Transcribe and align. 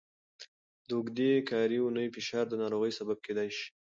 د 0.87 0.89
اوږدې 0.97 1.31
کاري 1.49 1.77
اونۍ 1.81 2.07
فشار 2.15 2.45
د 2.49 2.53
ناروغۍ 2.61 2.91
سبب 2.99 3.17
کېدای 3.25 3.49
شي. 3.57 3.67